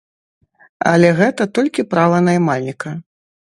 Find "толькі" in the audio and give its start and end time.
1.59-1.87